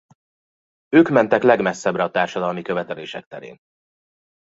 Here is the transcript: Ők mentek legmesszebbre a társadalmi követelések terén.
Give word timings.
Ők 0.89 1.09
mentek 1.09 1.43
legmesszebbre 1.43 2.03
a 2.03 2.11
társadalmi 2.11 2.61
követelések 2.61 3.25
terén. 3.25 3.57